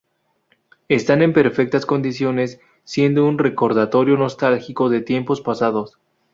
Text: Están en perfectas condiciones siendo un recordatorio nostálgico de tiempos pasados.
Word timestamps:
Están 0.87 1.21
en 1.21 1.31
perfectas 1.31 1.85
condiciones 1.85 2.59
siendo 2.83 3.23
un 3.27 3.37
recordatorio 3.37 4.17
nostálgico 4.17 4.89
de 4.89 5.01
tiempos 5.01 5.41
pasados. 5.41 5.99